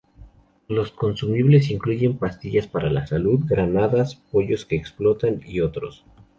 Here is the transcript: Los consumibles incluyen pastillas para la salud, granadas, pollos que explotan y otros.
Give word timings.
Los 0.67 0.89
consumibles 0.91 1.69
incluyen 1.69 2.17
pastillas 2.17 2.65
para 2.65 2.89
la 2.89 3.05
salud, 3.05 3.39
granadas, 3.47 4.15
pollos 4.31 4.65
que 4.65 4.75
explotan 4.75 5.41
y 5.45 5.59
otros. 5.61 6.03